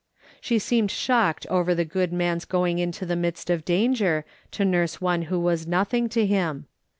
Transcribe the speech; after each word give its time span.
She 0.41 0.57
seemed 0.57 0.89
shocked 0.89 1.45
over 1.51 1.75
the 1.75 1.85
good 1.85 2.11
man's 2.11 2.43
going 2.45 2.79
into 2.79 3.05
the 3.05 3.15
midst 3.15 3.51
of 3.51 3.63
danger, 3.63 4.25
to 4.49 4.65
nurse 4.65 4.99
one 4.99 5.21
who 5.29 5.39
was 5.39 5.67
nothing 5.67 6.09
to 6.09 6.25
him. 6.25 6.65